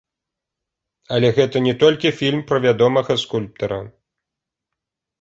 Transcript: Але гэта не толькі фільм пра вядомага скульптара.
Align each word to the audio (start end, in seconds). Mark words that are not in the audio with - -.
Але 1.17 1.29
гэта 1.41 1.57
не 1.67 1.75
толькі 1.85 2.13
фільм 2.23 2.41
пра 2.51 2.57
вядомага 2.67 3.21
скульптара. 3.27 3.83